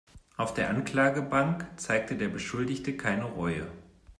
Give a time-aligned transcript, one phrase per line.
[0.35, 3.67] Auf der Anklagebank zeigte der Beschuldigte keine Reue.